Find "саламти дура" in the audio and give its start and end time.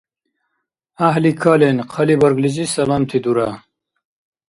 2.73-3.49